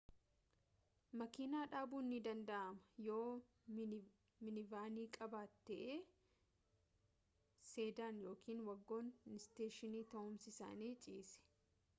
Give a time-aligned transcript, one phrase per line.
[1.19, 3.27] makiina dhabuun ni danda'ama yoo
[4.47, 5.77] minivanii qabaate
[6.15, 11.47] suv sedan yookiin wagon isteeshinii ta'umsi isaanii ciise